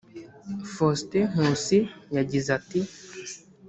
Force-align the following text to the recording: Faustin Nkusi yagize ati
Faustin 0.73 1.25
Nkusi 1.33 1.79
yagize 2.15 2.49
ati 2.59 2.79